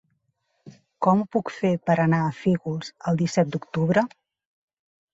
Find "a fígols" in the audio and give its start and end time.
2.25-2.93